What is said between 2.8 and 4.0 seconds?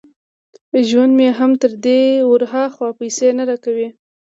پيسې نه را کوي.